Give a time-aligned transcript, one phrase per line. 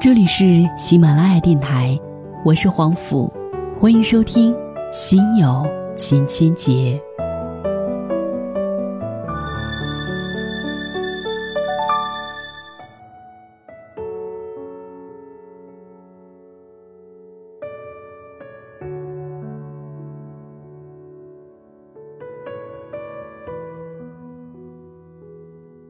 [0.00, 2.00] 这里是喜马拉雅电台，
[2.42, 3.30] 我是黄甫，
[3.76, 4.50] 欢迎收听
[4.90, 6.98] 《心有千千结》。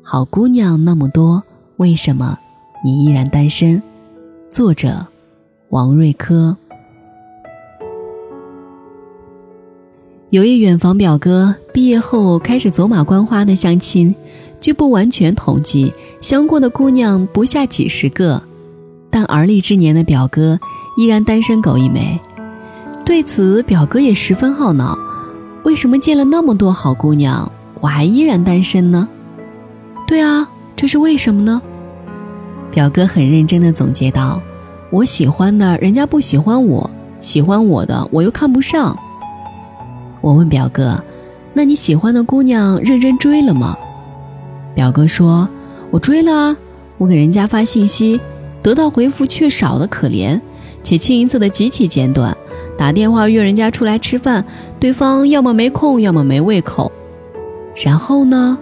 [0.02, 1.40] 好姑娘那么多，
[1.76, 2.36] 为什么
[2.84, 3.80] 你依然单身？
[4.50, 5.06] 作者：
[5.68, 6.56] 王瑞科。
[10.30, 14.12] 有一远房表哥毕业后开始走马观花的相亲，
[14.60, 18.42] 据不完全统计，相过的姑娘不下几十个，
[19.08, 20.58] 但而立之年的表哥
[20.96, 22.18] 依然单身狗一枚。
[23.06, 24.98] 对此，表哥也十分懊恼：
[25.62, 29.08] 为什么见了那么多好姑娘，我还依然单身呢？
[30.08, 31.62] 对啊，这是为什么呢？
[32.70, 34.40] 表哥很认真的总结道
[34.90, 36.88] ：“我喜欢的人家不喜欢我，
[37.20, 38.96] 喜欢我的我又看不上。”
[40.22, 41.02] 我问表哥
[41.52, 43.76] ：“那你喜欢的姑娘认真追了吗？”
[44.74, 45.48] 表哥说
[45.90, 46.56] ：“我追了啊，
[46.96, 48.20] 我给人家发信息，
[48.62, 50.40] 得到回复却少的可怜，
[50.82, 52.36] 且清一色的极其简短。
[52.78, 54.44] 打电话约人家出来吃饭，
[54.78, 56.90] 对方要么没空，要么没胃口。
[57.74, 58.56] 然后呢？”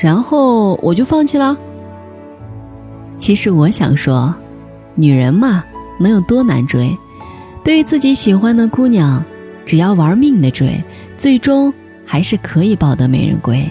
[0.00, 1.56] 然后我就放弃了。
[3.18, 4.34] 其实我想说，
[4.94, 5.64] 女人嘛，
[5.98, 6.96] 能有多难追？
[7.64, 9.24] 对于自己喜欢的姑娘，
[9.64, 10.80] 只要玩命的追，
[11.16, 11.72] 最终
[12.04, 13.68] 还是可以抱得美人归。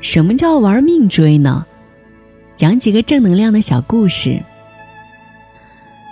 [0.00, 1.66] 什么叫玩命追呢？
[2.56, 4.40] 讲几个正能量的小故事。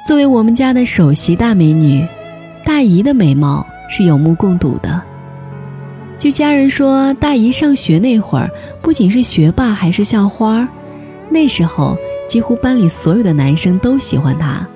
[0.07, 2.07] 作为我们家的首席大美女，
[2.65, 5.01] 大姨的美貌是有目共睹的。
[6.19, 8.51] 据家人说，大姨上学那会儿，
[8.83, 10.69] 不仅是学霸，还是校花。
[11.31, 11.97] 那时候，
[12.29, 14.67] 几乎班里所有的男生都喜欢她。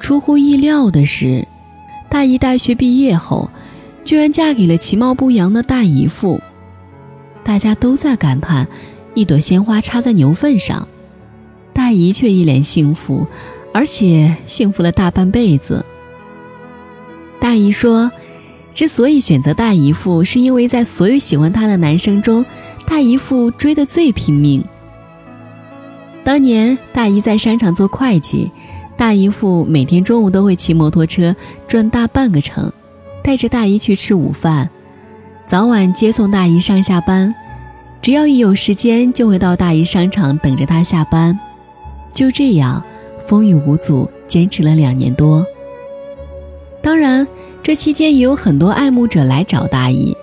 [0.00, 1.46] 出乎意料的是，
[2.10, 3.50] 大姨大学毕业后，
[4.04, 6.40] 居然嫁给了其貌不扬的大姨夫。
[7.42, 8.66] 大家都在感叹，
[9.14, 10.86] 一朵鲜花插在牛粪上，
[11.72, 13.26] 大姨却一脸幸福，
[13.72, 15.84] 而且幸福了大半辈子。
[17.38, 18.10] 大姨说。
[18.74, 22.44] 之所以选择大姨夫，是因为在所有喜欢他的男生中，
[22.84, 24.64] 大姨夫追得最拼命。
[26.24, 28.50] 当年大姨在商场做会计，
[28.96, 31.36] 大姨夫每天中午都会骑摩托车
[31.68, 32.72] 转大半个城，
[33.22, 34.70] 带着大姨去吃午饭，
[35.46, 37.34] 早晚接送大姨上下班，
[38.00, 41.38] 只要一有时间就会到大姨商场等着她下班。
[42.14, 42.82] 就这样，
[43.26, 45.46] 风雨无阻，坚持了两年多。
[46.82, 47.26] 当然。
[47.62, 50.14] 这期间也有很多爱慕者来找大姨，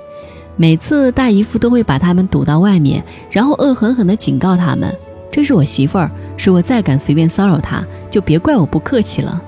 [0.57, 4.95] 每次大姨夫都会把他们堵到外面，然后恶狠狠地警告他们
[5.31, 9.42] ：“这是我媳妇儿，如果再敢随便骚扰她，就别怪我不客气了。”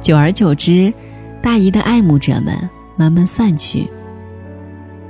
[0.00, 0.92] 久而久之，
[1.40, 3.88] 大姨的爱慕者们慢慢散去。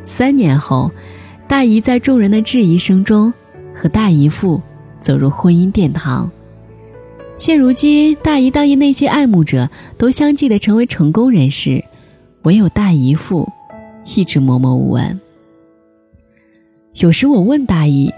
[0.05, 0.91] 三年后，
[1.49, 3.33] 大姨在众人的质疑声中，
[3.75, 4.61] 和大姨夫
[5.01, 6.31] 走入婚姻殿堂。
[7.39, 11.83] 现如今，大姨大姨那些爱慕者都相继的成为成功人士，
[12.43, 13.49] 唯有大姨父
[14.17, 15.21] 一直默默无闻。
[16.95, 18.14] 有时我问大姨：“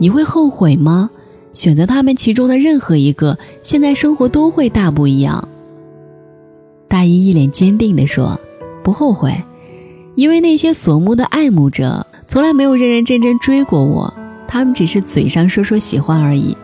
[0.00, 1.10] 你会后悔吗？
[1.52, 5.46] 选择他们其中的任何一个，现在生活都会大不一样。”
[6.88, 8.40] 大姨一脸坚定地说
[8.82, 9.44] ：“不后悔，
[10.14, 14.12] 因为那些索慕的爱慕者从来没有认认真真追过我，
[14.48, 16.56] 他们只是嘴上说说喜欢而已。”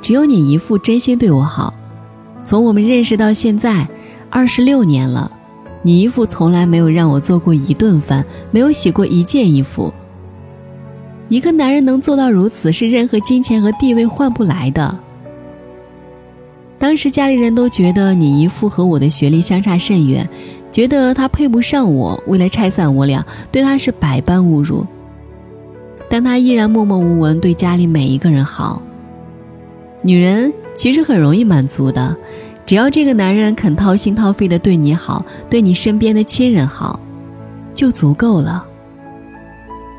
[0.00, 1.74] 只有你姨父真心对我好，
[2.42, 3.86] 从我们认识到现在，
[4.30, 5.30] 二十六年了，
[5.82, 9.92] 你姨父从来没有让我做过一顿饭，没有洗过一件衣服。
[11.32, 14.98] 一个男人能做到如此，是任何金钱和地位换不来的。
[16.78, 20.28] 当时家里人都觉得你姨父和我的学历相差甚远，
[20.70, 24.86] 觉得他配不上我，为了拆散我俩，对他是百般侮辱。
[26.10, 28.82] 但他依然默默无闻，对家里每一个人好。
[30.02, 32.14] 女人其实很容易满足的，
[32.66, 37.00] 只要这个男人肯掏心掏肺的对你好，对你身边的亲人好，
[37.74, 38.66] 就足够了。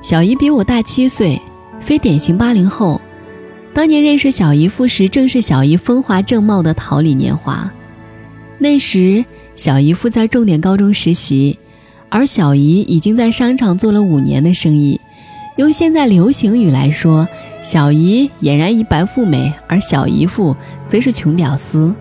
[0.03, 1.41] 小姨比我大七岁，
[1.79, 2.99] 非典型八零后。
[3.73, 7.71] 当年认识小姨夫时，正是小姨风华正茂的桃李年华。
[8.57, 9.23] 那时，
[9.55, 11.57] 小姨夫在重点高中实习，
[12.09, 14.99] 而小姨已经在商场做了五年的生意。
[15.55, 17.25] 用现在流行语来说，
[17.63, 20.53] 小姨俨然一白富美，而小姨夫
[20.89, 21.95] 则是穷屌丝。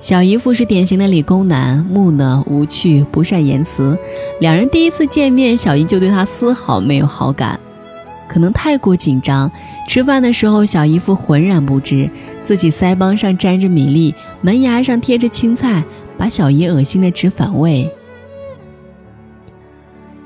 [0.00, 3.96] 小姨夫是典型的理工男，木讷无趣，不善言辞。
[4.40, 7.60] 两人第一次见面，小姨就对他丝毫没有好感。
[8.26, 9.50] 可能太过紧张，
[9.86, 12.08] 吃饭的时候小姨夫浑然不知
[12.42, 15.84] 自己腮帮上沾着米粒，门牙上贴着青菜，
[16.16, 17.90] 把小姨恶心的直反胃。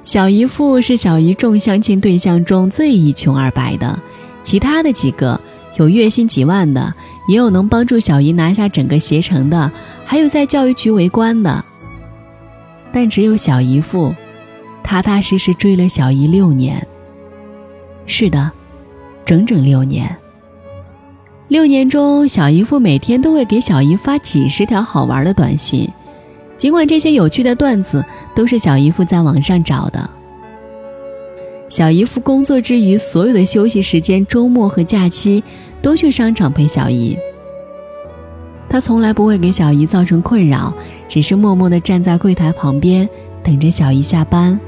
[0.05, 3.99] 小姨夫是小姨众相亲对象中最一穷二白的，
[4.45, 5.41] 其他的几个
[5.79, 6.95] 有月薪几万的，
[7.27, 9.71] 也有能帮助小姨拿下整个携程的，
[10.05, 11.65] 还有在教育局为官的。
[12.93, 14.15] 但只有小姨夫，
[14.83, 16.87] 踏踏实实追了小姨六年。
[18.07, 18.51] 是的，
[19.25, 20.15] 整整六年。
[21.49, 25.89] 六年中，小姨夫每天都会给小姨发几十条好玩的短信。
[26.57, 28.05] 尽管这些有趣的段子
[28.35, 30.09] 都是小姨夫在网上找的，
[31.69, 35.43] 小姨夫工作之余，所有的休息时间、周末和假期
[35.85, 37.15] 都去商场陪小姨。
[38.71, 40.73] 他从来不会给小姨造成困扰，
[41.09, 43.07] 只是默默地站在柜台旁边
[43.43, 44.59] 等着小姨下班，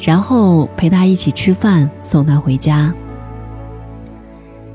[0.00, 2.92] 然后陪她一起吃饭，送她回家。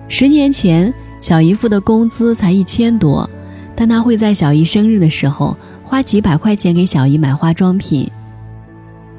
[0.07, 3.29] 十年前，小姨夫的工资才一千多，
[3.75, 5.57] 但他会在小姨生日的时候。
[5.85, 8.09] 花几百块钱给小姨买化妆品，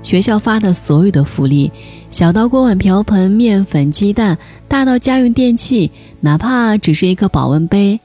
[0.05, 1.73] 学校发的所有的福利，
[2.11, 5.91] 小到锅碗瓢盆、面粉、鸡蛋，大到家用电器，
[6.21, 7.99] 哪怕只是一个保温杯，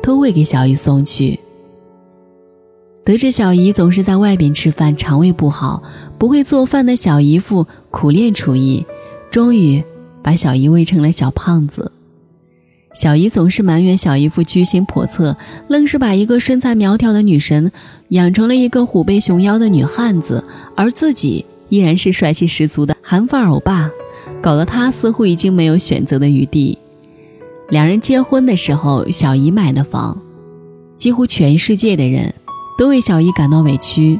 [0.00, 1.38] 都会给小姨送去。
[3.04, 5.82] 得知小姨总是在外边吃饭，肠胃不好，
[6.16, 8.86] 不会做饭的小姨夫苦练厨艺，
[9.32, 9.82] 终于
[10.22, 11.90] 把小姨喂成了小胖子。
[12.92, 15.36] 小姨总是埋怨小姨夫居心叵测，
[15.68, 17.70] 愣是把一个身材苗条的女神
[18.08, 20.44] 养成了一个虎背熊腰的女汉子，
[20.74, 23.88] 而自己依然是帅气十足的韩范欧巴，
[24.42, 26.76] 搞得他似乎已经没有选择的余地。
[27.68, 30.20] 两人结婚的时候，小姨买的房，
[30.96, 32.34] 几乎全世界的人
[32.76, 34.18] 都为小姨感到委屈。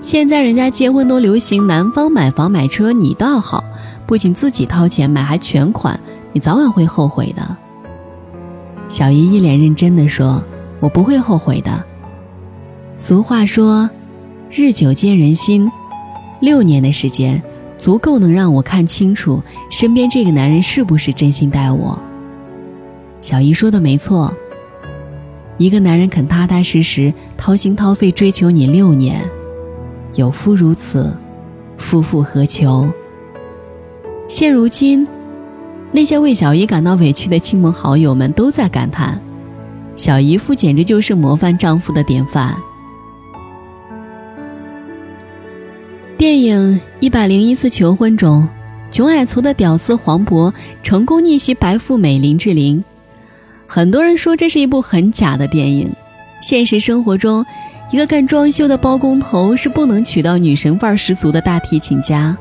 [0.00, 3.64] 现在人家结婚都流行男方买房买车，你倒好，
[4.06, 5.98] 不仅自己掏钱买，还全款，
[6.32, 7.56] 你早晚会后悔的。
[8.88, 10.42] 小姨一脸认真地说
[10.78, 11.84] ：“我不会后悔的。”
[12.96, 13.90] 俗话说
[14.50, 15.70] ：“日久见人心。”
[16.40, 17.42] 六年的时间，
[17.78, 21.98] 足够能让我看清楚身边这个男人是不是真心待我。
[23.22, 24.32] 小姨说的没错，
[25.56, 29.24] 一个男人肯踏踏实实掏心掏肺追求你六年，
[30.14, 31.12] 有夫如此，
[31.78, 32.88] 夫复何求？
[34.28, 35.08] 现如今。
[35.96, 39.16] 那些为小姨感到委屈的亲朋好友们都在感叹
[39.94, 42.52] ：“小姨夫简直就是模范丈夫的典范。”
[46.18, 48.44] 电影《一百零一次求婚》中，
[48.90, 50.52] 穷矮矬的屌丝黄渤
[50.82, 52.82] 成功逆袭白富美林志玲。
[53.68, 55.88] 很多人说这是一部很假的电影。
[56.42, 57.46] 现实生活中，
[57.92, 62.36] 一个干装修的包工头是不能娶到女神范儿十足的大提琴家。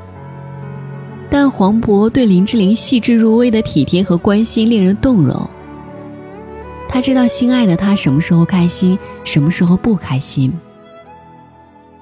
[1.33, 5.49] 但黄渤对林志玲细致入微的体贴和关心令人动容。
[6.87, 10.53] 他知道心爱的她什么时候开心，什么时候不开心。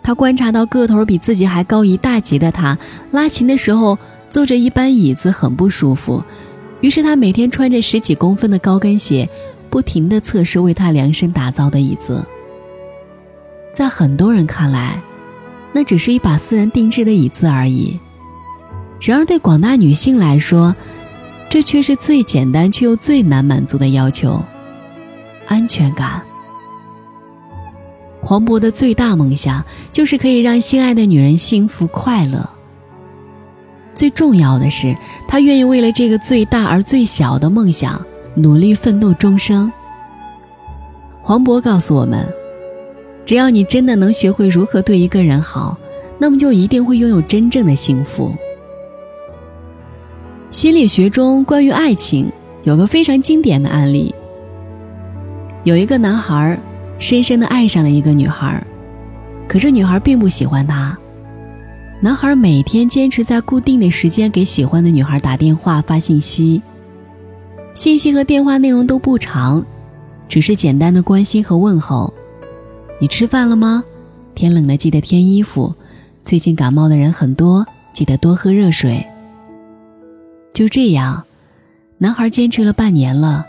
[0.04, 2.78] 他观察到个头比自己还高一大截的她
[3.12, 3.98] 拉琴的时候
[4.30, 6.22] 坐着一班椅子很不舒服，
[6.82, 9.30] 于是他每天穿着十几公分的高跟鞋，
[9.70, 12.22] 不停地测试为她量身打造的椅子。
[13.74, 15.02] 在很多人看来，
[15.72, 17.98] 那只是一把私人定制的椅子而已。
[19.02, 20.76] 然而，对广大女性来说，
[21.50, 24.42] 这却是最简单却又最难满足的要求——
[25.48, 26.22] 安全感。
[28.22, 32.48] 黄渤的最大梦想就是可以让心爱的女人幸福快乐。
[33.96, 34.96] 最重要的是，
[35.28, 38.00] 他愿意为了这个最大而最小的梦想
[38.36, 39.72] 努力奋斗终生。
[41.24, 42.26] 黄渤告诉我们：
[43.26, 45.76] 只要你真的能学会如何对一个人好，
[46.20, 48.34] 那么就一定会拥有真正的幸福。
[50.52, 52.30] 心理学中关于爱情
[52.64, 54.14] 有个非常经典的案例。
[55.64, 56.60] 有一个男孩
[57.00, 58.62] 深深的爱上了一个女孩，
[59.48, 60.98] 可这女孩并不喜欢他。
[62.02, 66.62] 男孩每天坚持在固定的时间给喜欢的女孩打电话发信息，
[67.74, 69.66] 信息和电话内容都不长，
[70.28, 72.14] 只是简单的关心和问候。
[73.00, 73.82] 你吃饭了吗？
[74.36, 75.74] 天冷了记得添衣服。
[76.26, 79.06] 最近感冒的人很多，记得多喝热水。
[80.54, 81.24] 就这样，
[81.98, 83.46] 男孩坚持了半年了，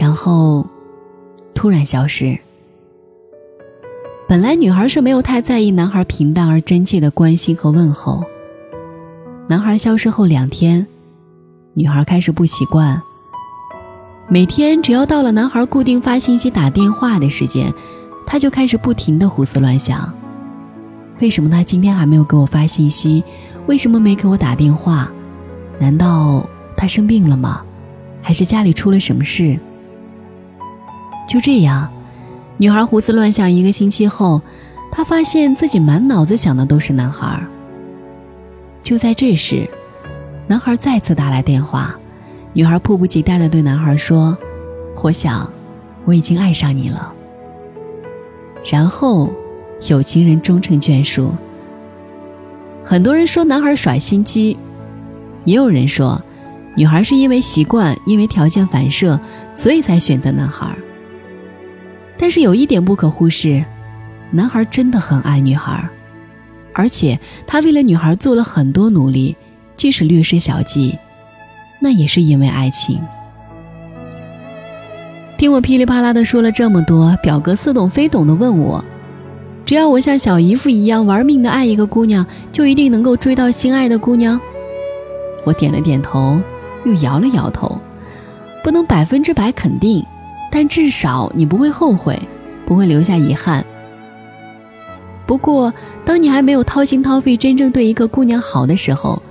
[0.00, 0.66] 然后
[1.54, 2.38] 突然消失。
[4.26, 8.24] 本来女孩是没有太在意男孩平淡而真切的关心和问候。
[9.48, 10.84] 男孩消失后两天，
[11.74, 13.00] 女孩开始不习惯。
[14.28, 17.72] 每天只要到了男孩固定发信息、打电话的时间，
[18.26, 20.12] 她就开始不停的胡思乱想：
[21.20, 23.22] 为什么他今天还没有给我发信息？
[23.66, 25.08] 为什么没给我打电话？
[25.78, 27.62] 难道他生病了吗？
[28.22, 29.58] 还是家里出了什么事？
[31.28, 31.88] 就这样，
[32.56, 34.40] 女孩胡思乱想一个星期后，
[34.90, 37.40] 她发现自己满脑子想的都是男孩。
[38.82, 39.68] 就在这时，
[40.46, 41.94] 男孩再次打来电话，
[42.52, 44.36] 女孩迫不及待地对男孩说
[45.02, 45.50] ：“我想，
[46.04, 47.12] 我已经爱上你了。”
[48.68, 49.30] 然后，
[49.88, 51.32] 有情人终成眷属。
[52.84, 54.56] 很多人说男孩耍心机，
[55.46, 56.20] 也有人说，
[56.74, 59.18] 女孩是因为习惯，因为条件反射，
[59.54, 60.68] 所以才选择男孩。
[62.18, 63.64] 但是有一点不可忽视，
[64.30, 65.88] 男孩真的很爱女孩，
[66.74, 69.36] 而且他为了女孩做了很多努力，
[69.76, 70.98] 即使略施小计，
[71.78, 72.98] 那也是因为爱情。
[75.38, 78.84] 听我噼里啪啦的说了这么多，表哥似懂非懂的问我。
[79.64, 84.40] 只要我像小姨夫一样玩命的爱一个姑娘，就一定能够追到心爱的姑娘。
[85.46, 86.40] 我点了点头，
[86.84, 87.78] 又摇了摇头，
[88.64, 90.04] 不能百分之百肯定，
[90.50, 92.20] 但至少你不会后悔，
[92.66, 93.64] 不会留下遗憾。
[95.24, 95.72] 不过，
[96.04, 99.22] 当你还没有掏心掏肺真正对一个姑娘好的时候，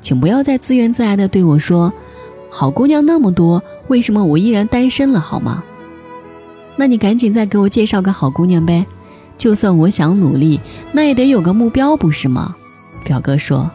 [0.00, 1.92] 请不要再自怨自艾的对我说
[2.50, 5.62] ：“好姑娘那么多，为什么我依然单身了？”好吗？
[6.74, 8.84] 那你赶紧再给我介绍个好姑娘呗。
[9.38, 10.60] 就算我想努力，
[10.90, 12.56] 那也得有个目标，不是吗？
[13.04, 13.70] 表哥说。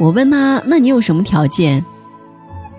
[0.00, 1.84] 我问他：“那你有什么条件？”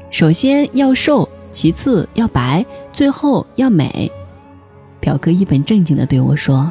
[0.10, 4.12] 首先要瘦，其次要白，最后要美。
[5.00, 6.70] 表哥一本正经地对我说。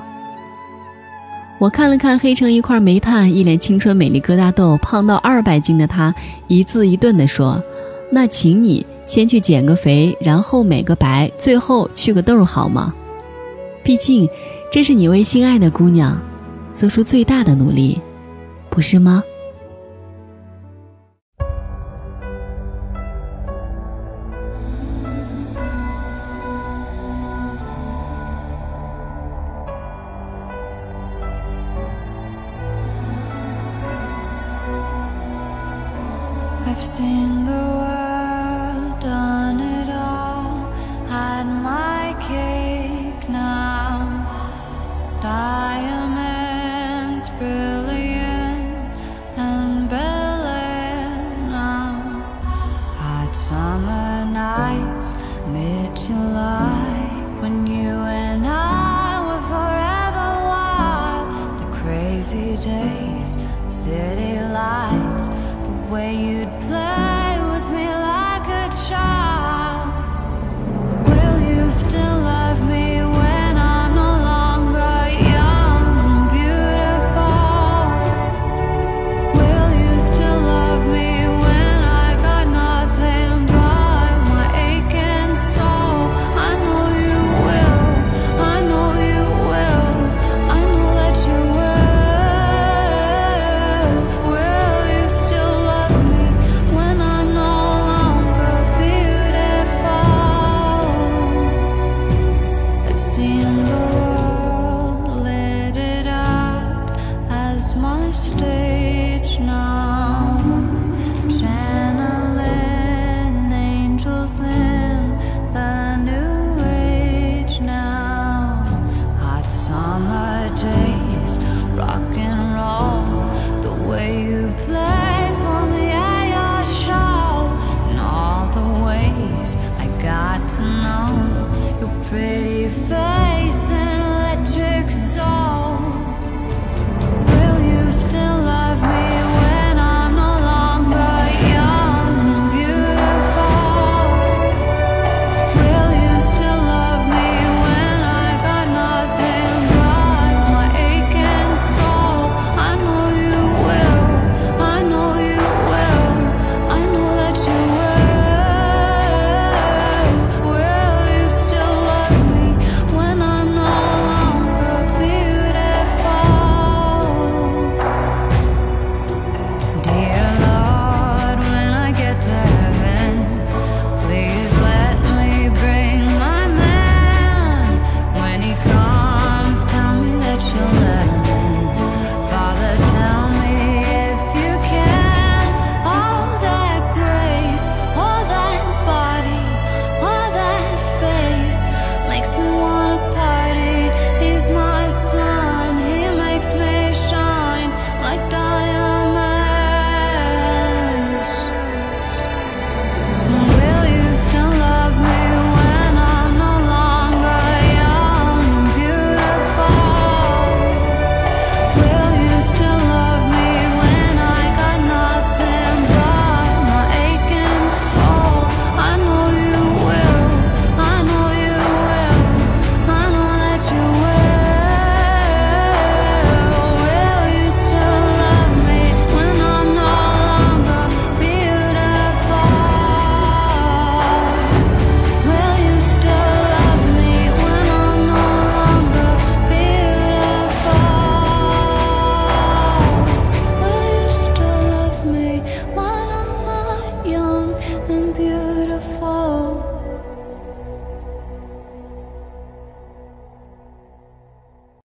[1.60, 6.12] 我看了看黑成一块煤炭、一脸青春美丽疙瘩痘、胖到二百斤的他，
[6.48, 7.62] 一字一顿地说
[8.10, 12.92] ：“那请你先去减个肥，然后美个白，最后去个痘，好吗？
[13.84, 14.28] 毕竟……”
[14.72, 16.16] 这是你为心爱的姑娘
[16.74, 18.00] 做出最大的努力，
[18.70, 19.24] 不是吗